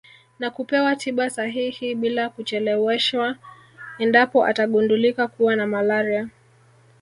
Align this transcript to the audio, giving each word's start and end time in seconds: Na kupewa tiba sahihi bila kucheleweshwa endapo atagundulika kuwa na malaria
Na 0.39 0.49
kupewa 0.51 0.95
tiba 0.95 1.29
sahihi 1.29 1.95
bila 1.95 2.29
kucheleweshwa 2.29 3.35
endapo 3.99 4.45
atagundulika 4.45 5.27
kuwa 5.27 5.55
na 5.55 5.67
malaria 5.67 6.29